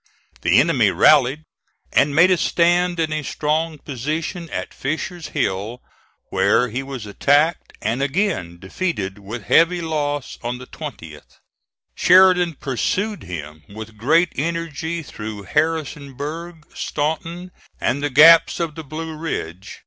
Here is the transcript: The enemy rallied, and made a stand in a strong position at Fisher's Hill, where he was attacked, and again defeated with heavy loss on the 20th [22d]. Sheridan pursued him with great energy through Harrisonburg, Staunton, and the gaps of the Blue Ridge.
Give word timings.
The 0.41 0.59
enemy 0.59 0.89
rallied, 0.89 1.43
and 1.93 2.15
made 2.15 2.31
a 2.31 2.37
stand 2.37 2.99
in 2.99 3.13
a 3.13 3.21
strong 3.21 3.77
position 3.77 4.49
at 4.49 4.73
Fisher's 4.73 5.27
Hill, 5.27 5.79
where 6.31 6.69
he 6.69 6.81
was 6.81 7.05
attacked, 7.05 7.73
and 7.83 8.01
again 8.01 8.57
defeated 8.57 9.19
with 9.19 9.43
heavy 9.43 9.79
loss 9.79 10.39
on 10.41 10.57
the 10.57 10.65
20th 10.65 10.97
[22d]. 10.97 11.21
Sheridan 11.93 12.55
pursued 12.55 13.21
him 13.21 13.61
with 13.69 13.95
great 13.97 14.33
energy 14.37 15.03
through 15.03 15.43
Harrisonburg, 15.43 16.65
Staunton, 16.73 17.51
and 17.79 18.01
the 18.01 18.09
gaps 18.09 18.59
of 18.59 18.73
the 18.73 18.83
Blue 18.83 19.15
Ridge. 19.15 19.77